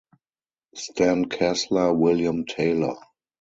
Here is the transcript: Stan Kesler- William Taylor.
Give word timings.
Stan 0.73 1.29
Kesler- 1.29 1.95
William 1.95 2.43
Taylor. 2.47 2.97